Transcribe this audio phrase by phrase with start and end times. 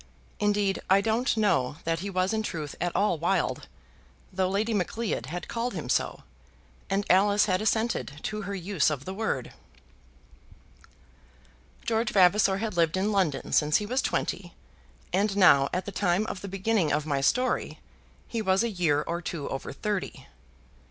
[0.39, 3.67] Indeed, I don't know that he was in truth at all wild,
[4.33, 6.23] though Lady Macleod had called him so,
[6.89, 9.53] and Alice had assented to her use of the word.
[11.85, 14.55] George Vavasor had lived in London since he was twenty,
[15.13, 17.79] and now, at the time of the beginning of my story,
[18.27, 20.25] he was a year or two over thirty.